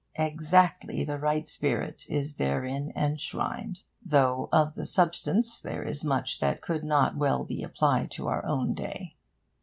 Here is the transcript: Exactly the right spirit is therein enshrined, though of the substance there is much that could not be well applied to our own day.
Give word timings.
Exactly 0.17 1.03
the 1.03 1.19
right 1.19 1.47
spirit 1.47 2.07
is 2.09 2.37
therein 2.37 2.91
enshrined, 2.95 3.83
though 4.03 4.49
of 4.51 4.73
the 4.73 4.83
substance 4.87 5.59
there 5.59 5.83
is 5.83 6.03
much 6.03 6.39
that 6.39 6.59
could 6.59 6.83
not 6.83 7.13
be 7.13 7.19
well 7.19 7.47
applied 7.63 8.09
to 8.09 8.27
our 8.27 8.43
own 8.43 8.73
day. 8.73 9.15